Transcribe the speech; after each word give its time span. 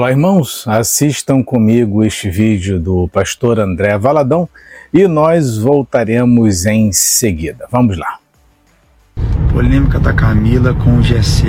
Olá, 0.00 0.12
irmãos. 0.12 0.64
Assistam 0.66 1.42
comigo 1.42 2.02
este 2.02 2.30
vídeo 2.30 2.80
do 2.80 3.06
pastor 3.08 3.60
André 3.60 3.98
Valadão 3.98 4.48
e 4.94 5.06
nós 5.06 5.58
voltaremos 5.58 6.64
em 6.64 6.90
seguida. 6.90 7.66
Vamos 7.70 7.98
lá. 7.98 8.18
Polêmica 9.52 9.98
da 9.98 10.14
Camila 10.14 10.72
com 10.72 10.96
o 10.96 11.02
GC. 11.02 11.48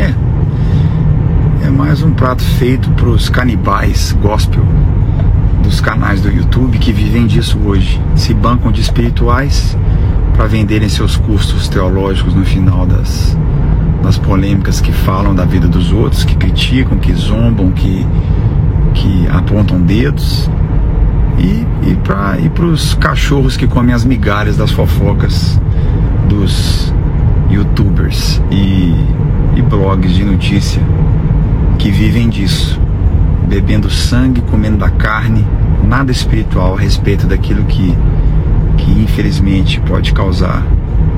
É. 0.00 1.64
É 1.64 1.70
mais 1.70 2.02
um 2.02 2.12
prato 2.12 2.42
feito 2.58 2.90
para 2.90 3.08
os 3.08 3.28
canibais 3.28 4.10
gospel 4.14 4.64
dos 5.62 5.80
canais 5.80 6.20
do 6.20 6.28
YouTube 6.28 6.78
que 6.78 6.92
vivem 6.92 7.24
disso 7.24 7.56
hoje. 7.64 8.02
Se 8.16 8.34
bancam 8.34 8.72
de 8.72 8.80
espirituais 8.80 9.76
para 10.34 10.46
venderem 10.48 10.88
seus 10.88 11.16
cursos 11.16 11.68
teológicos 11.68 12.34
no 12.34 12.44
final 12.44 12.84
das, 12.84 13.36
das 14.06 14.16
polêmicas 14.16 14.80
que 14.80 14.92
falam 14.92 15.34
da 15.34 15.44
vida 15.44 15.66
dos 15.66 15.90
outros, 15.90 16.22
que 16.22 16.36
criticam, 16.36 16.96
que 16.96 17.12
zombam, 17.12 17.72
que, 17.72 18.06
que 18.94 19.26
apontam 19.26 19.80
dedos. 19.80 20.48
E, 21.36 21.66
e 21.90 21.96
para 21.96 22.66
os 22.66 22.94
cachorros 22.94 23.56
que 23.56 23.66
comem 23.66 23.92
as 23.92 24.04
migalhas 24.04 24.56
das 24.56 24.70
fofocas 24.70 25.60
dos 26.28 26.94
youtubers 27.50 28.40
e, 28.48 28.94
e 29.56 29.62
blogs 29.62 30.14
de 30.14 30.24
notícia 30.24 30.80
que 31.76 31.90
vivem 31.90 32.28
disso, 32.28 32.80
bebendo 33.48 33.90
sangue, 33.90 34.40
comendo 34.40 34.78
da 34.78 34.88
carne, 34.88 35.44
nada 35.84 36.12
espiritual 36.12 36.76
a 36.76 36.80
respeito 36.80 37.26
daquilo 37.26 37.64
que, 37.64 37.92
que 38.78 39.02
infelizmente 39.02 39.80
pode 39.80 40.12
causar 40.12 40.62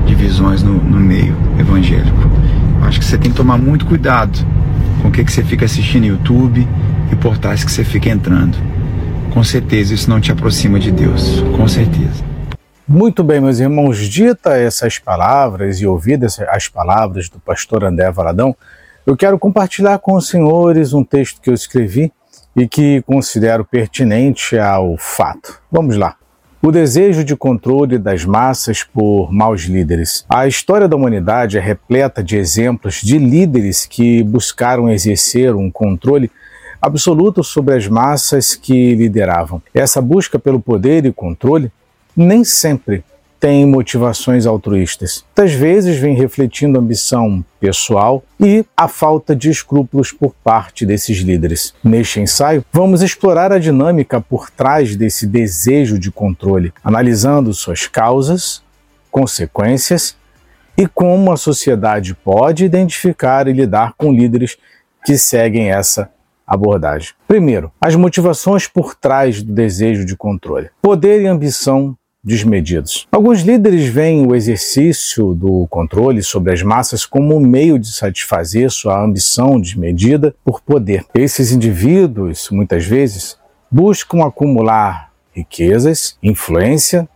divisões 0.07 0.63
no, 0.63 0.73
no 0.73 0.99
meio 0.99 1.35
evangélico. 1.59 2.38
Acho 2.83 2.99
que 2.99 3.05
você 3.05 3.17
tem 3.17 3.31
que 3.31 3.37
tomar 3.37 3.57
muito 3.57 3.85
cuidado 3.85 4.37
com 5.01 5.09
o 5.09 5.11
que, 5.11 5.23
que 5.23 5.31
você 5.31 5.43
fica 5.43 5.65
assistindo 5.65 6.01
no 6.01 6.07
YouTube 6.07 6.67
e 7.11 7.15
portais 7.15 7.63
que 7.63 7.71
você 7.71 7.83
fica 7.83 8.09
entrando. 8.09 8.57
Com 9.33 9.43
certeza 9.43 9.93
isso 9.93 10.09
não 10.09 10.19
te 10.19 10.31
aproxima 10.31 10.79
de 10.79 10.91
Deus, 10.91 11.41
com 11.55 11.67
certeza. 11.67 12.23
Muito 12.87 13.23
bem, 13.23 13.39
meus 13.39 13.59
irmãos, 13.59 13.97
dita 14.07 14.57
essas 14.57 14.97
palavras 14.97 15.79
e 15.79 15.85
ouvidas 15.85 16.39
as 16.49 16.67
palavras 16.67 17.29
do 17.29 17.39
pastor 17.39 17.83
André 17.83 18.09
Valadão, 18.11 18.55
eu 19.05 19.15
quero 19.15 19.37
compartilhar 19.37 19.99
com 19.99 20.15
os 20.15 20.27
senhores 20.27 20.93
um 20.93 21.03
texto 21.03 21.39
que 21.41 21.49
eu 21.49 21.53
escrevi 21.53 22.11
e 22.55 22.67
que 22.67 23.01
considero 23.03 23.63
pertinente 23.63 24.57
ao 24.57 24.97
fato. 24.97 25.61
Vamos 25.71 25.95
lá 25.95 26.15
o 26.61 26.71
desejo 26.71 27.23
de 27.23 27.35
controle 27.35 27.97
das 27.97 28.25
massas 28.25 28.83
por 28.83 29.31
maus 29.31 29.61
líderes. 29.61 30.25
A 30.29 30.45
história 30.45 30.87
da 30.87 30.95
humanidade 30.95 31.57
é 31.57 31.61
repleta 31.61 32.21
de 32.21 32.35
exemplos 32.35 32.95
de 32.95 33.17
líderes 33.17 33.85
que 33.85 34.21
buscaram 34.23 34.89
exercer 34.89 35.55
um 35.55 35.71
controle 35.71 36.29
absoluto 36.81 37.43
sobre 37.43 37.75
as 37.75 37.87
massas 37.87 38.55
que 38.55 38.93
lideravam. 38.95 39.61
Essa 39.73 40.01
busca 40.01 40.37
pelo 40.37 40.59
poder 40.59 41.05
e 41.05 41.13
controle 41.13 41.71
nem 42.15 42.43
sempre 42.43 43.03
têm 43.39 43.65
motivações 43.65 44.45
altruístas. 44.45 45.23
Muitas 45.35 45.53
vezes 45.53 45.97
vem 45.97 46.13
refletindo 46.15 46.77
ambição 46.77 47.43
pessoal 47.59 48.23
e 48.39 48.65
a 48.75 48.87
falta 48.87 49.35
de 49.35 49.49
escrúpulos 49.49 50.11
por 50.11 50.33
parte 50.43 50.85
desses 50.85 51.19
líderes. 51.19 51.73
Neste 51.83 52.19
ensaio, 52.19 52.63
vamos 52.71 53.01
explorar 53.01 53.51
a 53.51 53.59
dinâmica 53.59 54.19
por 54.19 54.49
trás 54.49 54.95
desse 54.95 55.25
desejo 55.25 55.97
de 55.97 56.11
controle, 56.11 56.73
analisando 56.83 57.53
suas 57.53 57.87
causas, 57.87 58.61
consequências 59.09 60.15
e 60.77 60.87
como 60.87 61.31
a 61.31 61.37
sociedade 61.37 62.13
pode 62.13 62.65
identificar 62.65 63.47
e 63.47 63.53
lidar 63.53 63.93
com 63.97 64.11
líderes 64.11 64.57
que 65.05 65.17
seguem 65.17 65.71
essa 65.71 66.09
abordagem. 66.45 67.13
Primeiro, 67.27 67.71
as 67.79 67.95
motivações 67.95 68.67
por 68.67 68.95
trás 68.95 69.43
do 69.43 69.53
desejo 69.53 70.03
de 70.03 70.15
controle. 70.15 70.69
Poder 70.81 71.21
e 71.21 71.27
ambição 71.27 71.95
desmedidos. 72.29 73.07
Alguns 73.11 73.41
líderes 73.41 73.87
veem 73.87 74.25
o 74.25 74.35
exercício 74.35 75.33
do 75.33 75.65
controle 75.67 76.21
sobre 76.21 76.53
as 76.53 76.61
massas 76.61 77.05
como 77.05 77.35
um 77.35 77.39
meio 77.39 77.79
de 77.79 77.91
satisfazer 77.91 78.69
sua 78.69 79.03
ambição 79.03 79.59
desmedida 79.59 80.35
por 80.45 80.61
poder. 80.61 81.05
Esses 81.15 81.51
indivíduos, 81.51 82.49
muitas 82.51 82.85
vezes, 82.85 83.35
buscam 83.69 84.23
acumular 84.23 85.11
riquezas, 85.33 86.17
influência 86.21 87.09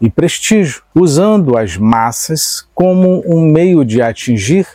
e 0.00 0.10
prestígio, 0.10 0.82
usando 0.94 1.56
as 1.56 1.76
massas 1.76 2.66
como 2.74 3.22
um 3.26 3.50
meio 3.50 3.84
de 3.84 4.02
atingir 4.02 4.66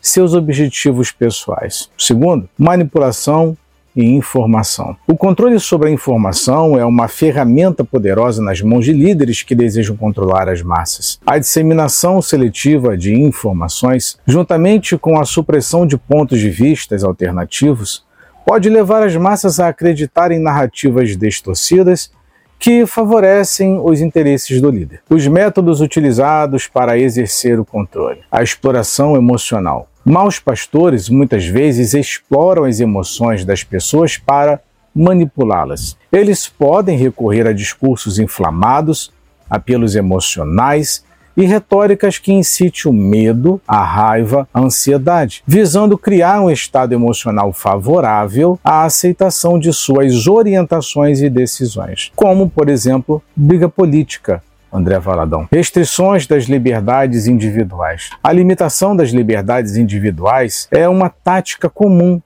seus 0.00 0.34
objetivos 0.34 1.10
pessoais. 1.10 1.90
Segundo, 1.98 2.48
manipulação 2.56 3.56
e 3.98 4.04
informação. 4.04 4.96
O 5.08 5.16
controle 5.16 5.58
sobre 5.58 5.88
a 5.88 5.90
informação 5.90 6.78
é 6.78 6.84
uma 6.84 7.08
ferramenta 7.08 7.84
poderosa 7.84 8.40
nas 8.40 8.62
mãos 8.62 8.84
de 8.84 8.92
líderes 8.92 9.42
que 9.42 9.56
desejam 9.56 9.96
controlar 9.96 10.48
as 10.48 10.62
massas. 10.62 11.18
A 11.26 11.36
disseminação 11.36 12.22
seletiva 12.22 12.96
de 12.96 13.12
informações, 13.12 14.16
juntamente 14.24 14.96
com 14.96 15.18
a 15.18 15.24
supressão 15.24 15.84
de 15.84 15.98
pontos 15.98 16.38
de 16.38 16.48
vistas 16.48 17.02
alternativos, 17.02 18.06
pode 18.46 18.70
levar 18.70 19.02
as 19.02 19.16
massas 19.16 19.58
a 19.58 19.66
acreditar 19.66 20.30
em 20.30 20.38
narrativas 20.38 21.16
distorcidas 21.16 22.12
que 22.58 22.86
favorecem 22.86 23.80
os 23.82 24.00
interesses 24.00 24.60
do 24.60 24.70
líder. 24.70 25.00
Os 25.08 25.26
métodos 25.26 25.80
utilizados 25.80 26.66
para 26.66 26.98
exercer 26.98 27.60
o 27.60 27.64
controle: 27.64 28.20
a 28.30 28.42
exploração 28.42 29.16
emocional, 29.16 29.88
Maus 30.04 30.38
pastores 30.38 31.10
muitas 31.10 31.44
vezes 31.44 31.92
exploram 31.92 32.64
as 32.64 32.80
emoções 32.80 33.44
das 33.44 33.62
pessoas 33.62 34.16
para 34.16 34.58
manipulá-las. 34.94 35.98
Eles 36.10 36.48
podem 36.48 36.96
recorrer 36.96 37.46
a 37.46 37.52
discursos 37.52 38.18
inflamados, 38.18 39.12
apelos 39.50 39.94
emocionais 39.94 41.04
e 41.38 41.46
retóricas 41.46 42.18
que 42.18 42.32
incitem 42.32 42.90
o 42.90 42.92
medo, 42.92 43.60
a 43.66 43.84
raiva, 43.84 44.48
a 44.52 44.60
ansiedade, 44.60 45.40
visando 45.46 45.96
criar 45.96 46.40
um 46.40 46.50
estado 46.50 46.92
emocional 46.92 47.52
favorável 47.52 48.58
à 48.64 48.82
aceitação 48.82 49.56
de 49.56 49.72
suas 49.72 50.26
orientações 50.26 51.22
e 51.22 51.30
decisões, 51.30 52.10
como, 52.16 52.50
por 52.50 52.68
exemplo, 52.68 53.22
briga 53.36 53.68
política, 53.68 54.42
André 54.72 54.98
Valadão. 54.98 55.46
Restrições 55.52 56.26
das 56.26 56.44
liberdades 56.44 57.28
individuais. 57.28 58.10
A 58.22 58.32
limitação 58.32 58.96
das 58.96 59.10
liberdades 59.10 59.76
individuais 59.76 60.66
é 60.72 60.88
uma 60.88 61.08
tática 61.08 61.70
comum 61.70 62.20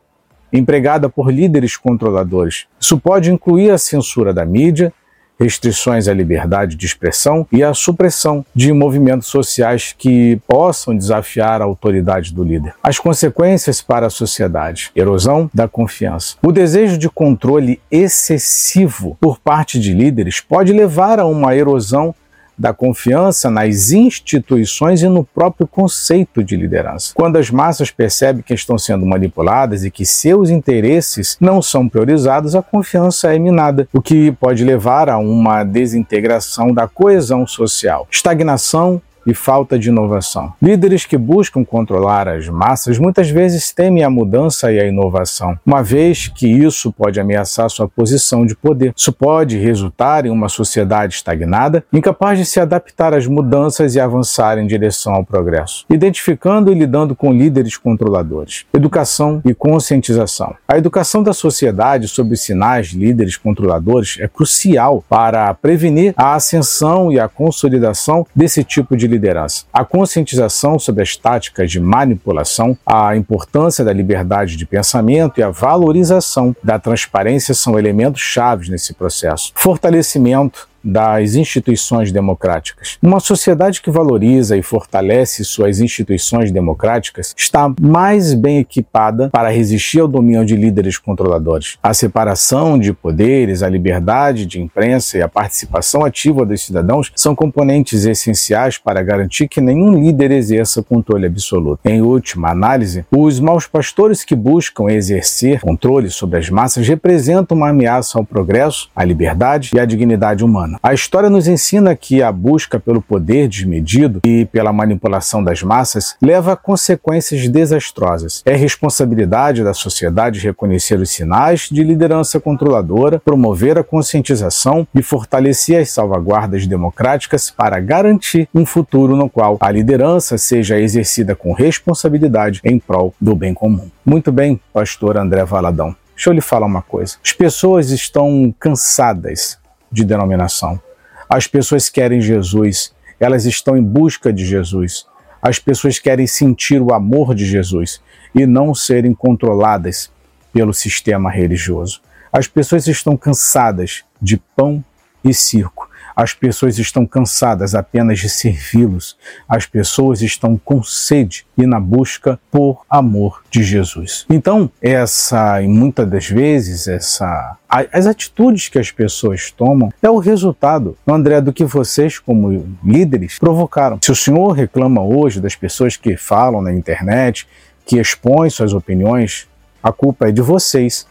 empregada 0.51 1.09
por 1.09 1.31
líderes 1.31 1.77
controladores. 1.77 2.67
Isso 2.81 2.99
pode 2.99 3.31
incluir 3.31 3.71
a 3.71 3.79
censura 3.79 4.33
da 4.33 4.45
mídia, 4.45 4.93
restrições 5.43 6.09
à 6.09 6.15
liberdade 6.15 6.77
de 6.77 6.87
expressão 6.87 7.47
e 7.51 7.63
a 7.63 7.75
supressão 7.75 8.45
de 8.55 8.73
movimentos 8.73 9.29
sociais 9.29 9.95
que 9.97 10.41
possam 10.47 10.97
desafiar 10.97 11.61
a 11.61 11.65
autoridade 11.65 12.33
do 12.33 12.45
líder. 12.45 12.75
As 12.83 12.99
consequências 12.99 13.81
para 13.81 14.07
a 14.07 14.11
sociedade: 14.11 14.91
erosão 14.95 15.51
da 15.53 15.69
confiança. 15.69 16.37
O 16.43 16.53
desejo 16.53 16.97
de 16.97 17.09
controle 17.09 17.81
excessivo 17.91 19.17
por 19.21 19.39
parte 19.39 19.79
de 19.79 19.93
líderes 19.93 20.41
pode 20.41 20.73
levar 20.73 21.19
a 21.19 21.27
uma 21.27 21.55
erosão 21.55 22.15
da 22.57 22.73
confiança 22.73 23.51
nas 23.51 23.91
instituições 23.91 25.03
e 25.03 25.09
no 25.09 25.25
próprio 25.25 25.67
conceito 25.67 26.43
de 26.43 26.57
liderança. 26.57 27.13
Quando 27.15 27.37
as 27.37 27.51
massas 27.51 27.91
percebem 27.91 28.43
que 28.43 28.55
estão 28.55 28.79
sendo 28.79 29.07
manipuladas 29.07 29.85
e 29.85 29.91
que 29.91 30.05
seus 30.05 30.51
interesses 30.51 31.37
não 31.41 31.61
são 31.63 31.89
priorizados, 31.89 32.55
a 32.55 32.63
confiança 32.63 33.35
é 33.35 33.39
minada, 33.39 33.89
o 33.93 34.01
que 34.01 34.33
pode 34.33 34.65
levar 34.65 35.09
a 35.09 35.19
uma 35.19 35.65
desintegração 35.65 36.73
da 36.73 36.87
coesão 36.87 37.47
social, 37.47 38.07
estagnação 38.11 39.01
e 39.27 39.35
falta 39.35 39.79
de 39.79 39.89
inovação. 39.89 40.53
Líderes 40.61 41.07
que 41.07 41.17
buscam 41.17 41.65
controlar 41.65 42.29
as 42.29 42.49
massas 42.49 42.99
muitas 42.99 43.31
vezes 43.31 43.73
temem 43.73 44.05
a 44.05 44.11
mudança 44.11 44.73
e 44.73 44.81
a 44.81 44.87
inovação, 44.87 45.59
uma 45.65 45.83
vez 45.83 46.29
que 46.29 46.47
isso 46.47 46.93
pode 46.93 47.21
ameaçar 47.21 47.71
sua 47.71 47.89
posição 47.89 48.45
de 48.45 48.55
poder. 48.55 48.93
Isso 48.97 49.13
pode 49.13 49.59
resultar 49.59 50.27
em 50.27 50.31
uma 50.31 50.49
sociedade 50.49 51.15
estagnada, 51.15 51.85
incapaz 51.93 52.39
de 52.39 52.45
se 52.45 52.61
adaptar 52.61 53.15
às 53.15 53.27
mudanças 53.27 53.95
e 53.95 54.01
avançar 54.01 54.59
em 54.59 54.67
direção 54.67 55.15
ao 55.15 55.25
progresso. 55.25 55.85
Identificando 55.91 56.71
e 56.71 56.75
lidando 56.75 57.15
com 57.15 57.33
líderes 57.33 57.77
controladores. 57.77 58.65
Educação 58.73 59.41
e 59.45 59.55
conscientização. 59.55 60.55
A 60.67 60.77
educação 60.77 61.23
da 61.23 61.33
sociedade 61.33 62.09
sobre 62.09 62.37
sinais 62.37 62.89
de 62.89 62.99
líderes 62.99 63.37
controladores 63.37 64.17
é 64.21 64.29
crucial 64.29 65.05
para 65.09 65.53
prevenir 65.55 66.15
a 66.17 66.35
ascensão 66.35 67.13
e 67.13 67.19
a 67.19 67.29
consolidação 67.29 68.27
desse 68.35 68.65
tipo 68.65 68.97
de 68.97 69.07
liderança. 69.13 69.65
A 69.73 69.85
conscientização 69.85 70.79
sobre 70.79 71.03
as 71.03 71.17
táticas 71.17 71.71
de 71.71 71.79
manipulação, 71.79 72.77
a 72.85 73.17
importância 73.17 73.85
da 73.85 73.93
liberdade 73.93 74.57
de 74.57 74.67
pensamento 74.67 75.39
e 75.39 75.43
a 75.43 75.51
valorização 75.51 76.55
da 76.63 76.79
transparência 76.79 77.55
são 77.55 77.79
elementos 77.79 78.21
chaves 78.21 78.69
nesse 78.69 78.95
processo. 78.95 79.53
Fortalecimento 79.55 80.72
das 80.85 81.35
instituições 81.35 82.13
democráticas. 82.13 82.99
Uma 83.03 83.21
sociedade 83.21 83.81
que 83.81 83.91
valoriza 83.91 84.57
e 84.57 84.63
fortalece 84.63 85.45
suas 85.45 85.81
instituições 85.81 86.51
democráticas 86.51 87.35
está 87.37 87.73
mais 87.81 88.35
bem 88.35 88.59
equipada 88.59 89.31
para 89.31 89.51
resistir 89.51 90.01
ao 90.01 90.09
domínio 90.09 90.45
de 90.45 90.57
líderes 90.57 90.99
controladores. 90.99 91.79
A 91.83 91.95
separação 91.95 92.79
de 92.79 92.93
poderes, 92.93 93.63
a 93.63 93.69
liberdade 93.69 94.47
de 94.47 94.61
imprensa 94.61 95.19
e 95.19 95.23
a 95.23 95.29
participação 95.29 96.05
ativa 96.05 96.45
dos 96.45 96.65
cidadãos 96.65 97.13
são 97.15 97.35
componentes 97.35 98.05
essenciais 98.05 98.79
para 98.79 99.03
garantir 99.03 99.49
que 99.49 99.61
nenhum 99.61 100.03
líder 100.03 100.31
exerça 100.31 100.83
controle 100.83 101.27
absoluto. 101.27 101.81
Em 101.85 102.03
última 102.03 102.51
análise, 102.51 103.05
os 103.11 103.41
maus 103.41 103.67
pastores 103.67 104.25
que 104.25 104.35
buscam 104.35 104.91
exercer 104.91 105.61
controle 105.61 106.11
sobre 106.11 106.39
as 106.39 106.49
massas 106.51 106.87
representam 106.87 107.57
uma 107.57 107.71
ameaça 107.71 108.19
ao 108.19 108.25
progresso, 108.25 108.91
à 108.95 109.05
liberdade 109.05 109.71
e 109.75 109.81
à 109.81 109.85
dignidade 109.85 110.45
A 110.83 110.95
história 110.95 111.31
nos 111.31 111.49
ensina 111.49 111.97
que 111.97 112.23
a 112.23 112.31
busca 112.31 112.79
pelo 112.79 113.03
poder 113.03 113.49
desmedido 113.49 114.21
e 114.25 114.45
pela 114.47 114.73
manipulação 114.73 115.43
das 115.43 115.63
massas 115.63 116.17
leva 116.21 116.53
a 116.53 116.57
consequências 116.57 117.49
desastrosas. 117.49 118.43
É 118.45 118.55
responsabilidade 118.55 119.65
da 119.65 119.75
sociedade 119.75 120.41
reconhecer 120.41 120.99
os 120.99 121.11
sinais 121.11 121.69
de 121.71 121.83
liderança 121.83 122.41
controladora, 122.41 123.21
promover 123.21 123.79
a 123.79 123.85
conscientização 123.85 124.87
e 124.95 125.03
fortalecer 125.03 125.81
as 125.81 125.91
salvaguardas 125.91 126.67
democráticas 126.67 127.51
para 127.51 127.81
garantir 127.81 128.49
um 128.55 128.65
futuro 128.67 129.17
no 129.17 129.29
qual 129.29 129.59
a 129.61 129.71
liderança 129.71 130.39
seja 130.39 130.79
exercida 130.79 131.35
com 131.35 131.53
responsabilidade 131.53 132.61
em 132.65 132.79
prol 132.79 133.15
do 133.21 133.35
bem 133.35 133.55
comum. 133.55 133.91
Muito 134.05 134.31
bem, 134.31 134.61
pastor 134.73 135.17
André 135.17 135.45
Valadão. 135.45 135.95
Deixa 136.15 136.31
eu 136.31 136.35
lhe 136.35 136.41
falar 136.41 136.67
uma 136.67 136.83
coisa. 136.83 137.17
As 137.25 137.33
pessoas 137.33 137.91
estão 137.91 138.55
cansadas 138.59 139.59
de 139.93 140.05
denominação. 140.05 140.81
As 141.29 141.47
pessoas 141.47 141.89
querem 141.89 142.21
Jesus, 142.21 142.93
elas 143.21 143.45
estão 143.45 143.77
em 143.77 143.83
busca 143.83 144.33
de 144.33 144.45
Jesus. 144.45 145.07
As 145.41 145.59
pessoas 145.59 145.99
querem 145.99 146.27
sentir 146.27 146.81
o 146.81 146.93
amor 146.95 147.35
de 147.35 147.45
Jesus 147.45 148.01
e 148.35 148.47
não 148.47 148.75
serem 148.75 149.15
controladas 149.15 150.11
pelo 150.53 150.73
sistema 150.73 151.31
religioso. 151.31 152.01
As 152.33 152.47
pessoas 152.47 152.87
estão 152.87 153.17
cansadas 153.17 154.05
de 154.21 154.37
pão 154.57 154.85
e 155.25 155.35
circo. 155.35 155.89
As 156.15 156.35
pessoas 156.35 156.79
estão 156.79 157.07
cansadas 157.07 157.75
apenas 157.75 158.19
de 158.19 158.29
servi-los. 158.29 159.17
As 159.49 159.67
pessoas 159.67 160.23
estão 160.23 160.57
com 160.57 160.83
sede 160.83 161.47
e 161.57 161.67
na 161.67 161.81
busca 161.81 162.39
por 162.51 162.83
amor 162.89 163.43
de 163.51 163.63
Jesus. 163.63 164.27
Então, 164.29 164.71
essa, 164.81 165.63
e 165.63 165.69
muitas 165.69 166.09
das 166.09 166.27
vezes, 166.27 166.87
essa 166.87 167.57
as 167.91 168.07
atitudes 168.07 168.69
que 168.69 168.79
as 168.79 168.91
pessoas 168.91 169.51
tomam 169.51 169.91
é 170.03 170.11
o 170.11 170.19
resultado, 170.19 170.95
André, 171.09 171.41
do 171.41 171.55
que 171.55 171.65
vocês, 171.65 172.19
como 172.19 172.77
líderes, 172.85 173.39
provocaram. 173.39 173.99
Se 174.03 174.13
o 174.13 174.15
senhor 174.15 174.53
reclama 174.53 175.03
hoje 175.03 175.41
das 175.41 175.57
pessoas 175.57 175.97
que 175.97 176.15
falam 176.15 176.61
na 176.61 176.71
internet, 176.71 177.49
que 177.87 177.99
expõem 177.99 178.51
suas 178.51 178.75
opiniões, 178.75 179.49
a 179.83 179.91
culpa 179.91 180.29
é 180.29 180.33
de 180.33 180.43
vocês, 180.43 181.07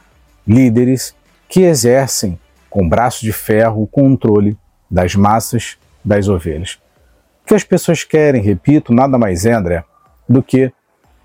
líderes, 0.47 1.15
que 1.49 1.61
exercem 1.61 2.39
com 2.69 2.87
braço 2.87 3.21
de 3.21 3.33
ferro 3.33 3.81
o 3.81 3.87
controle 3.87 4.55
das 4.91 5.15
massas 5.15 5.77
das 6.03 6.27
ovelhas. 6.27 6.79
O 7.43 7.47
que 7.47 7.55
as 7.55 7.63
pessoas 7.63 8.03
querem, 8.03 8.41
repito, 8.41 8.93
nada 8.93 9.17
mais 9.17 9.45
é, 9.45 9.53
André, 9.53 9.83
do 10.27 10.43
que 10.43 10.71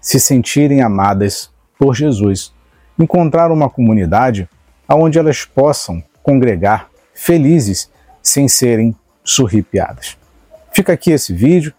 se 0.01 0.21
sentirem 0.21 0.81
amadas 0.81 1.51
por 1.79 1.95
Jesus, 1.95 2.55
encontrar 2.99 3.51
uma 3.51 3.69
comunidade 3.69 4.49
onde 4.89 5.19
elas 5.19 5.45
possam 5.45 6.03
congregar 6.23 6.89
felizes 7.13 7.91
sem 8.23 8.49
serem 8.49 8.95
surripiadas. 9.25 10.17
Fica 10.73 10.93
aqui 10.93 11.11
esse 11.11 11.33
vídeo, 11.33 11.73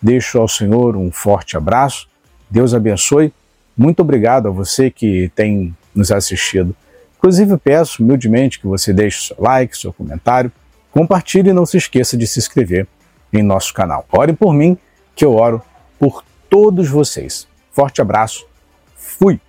deixo 0.00 0.38
ao 0.38 0.48
Senhor 0.48 0.96
um 0.96 1.10
forte 1.10 1.56
abraço, 1.56 2.08
Deus 2.48 2.72
abençoe, 2.72 3.32
muito 3.76 4.00
obrigado 4.00 4.48
a 4.48 4.50
você 4.50 4.90
que 4.90 5.30
tem 5.34 5.76
nos 5.94 6.10
assistido. 6.10 6.74
Inclusive 7.18 7.56
peço 7.56 8.02
humildemente 8.02 8.60
que 8.60 8.66
você 8.66 8.92
deixe 8.92 9.28
seu 9.28 9.36
like, 9.38 9.76
seu 9.76 9.92
comentário, 9.92 10.52
Compartilhe 10.94 11.50
e 11.50 11.52
não 11.52 11.66
se 11.66 11.76
esqueça 11.76 12.16
de 12.16 12.24
se 12.24 12.38
inscrever 12.38 12.86
em 13.32 13.42
nosso 13.42 13.74
canal. 13.74 14.06
Ore 14.12 14.32
por 14.32 14.54
mim, 14.54 14.78
que 15.16 15.24
eu 15.24 15.34
oro 15.34 15.60
por 15.98 16.22
todos 16.48 16.88
vocês. 16.88 17.48
Forte 17.72 18.00
abraço. 18.00 18.46
Fui! 18.94 19.40